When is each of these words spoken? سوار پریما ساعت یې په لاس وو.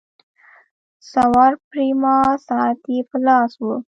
سوار 1.11 1.51
پریما 1.69 2.17
ساعت 2.47 2.79
یې 2.93 2.99
په 3.09 3.17
لاس 3.25 3.51
وو. 3.63 3.75